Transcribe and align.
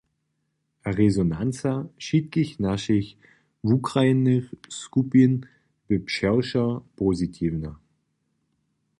A 0.85 0.89
rezonanca 0.99 1.73
wšitkich 1.97 2.59
našich 2.59 3.07
wukrajnych 3.67 4.45
skupin 4.69 5.31
bě 5.89 5.97
přewšo 5.99 6.65
pozitiwna. 6.95 7.79